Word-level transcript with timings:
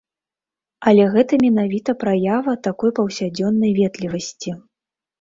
Але 0.91 1.03
гэта 1.17 1.33
менавіта 1.45 1.95
праява 2.05 2.57
такой 2.71 2.97
паўсядзённай 2.99 3.71
ветлівасці. 3.85 4.61